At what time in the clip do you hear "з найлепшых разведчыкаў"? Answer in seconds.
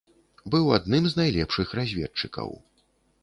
1.11-2.49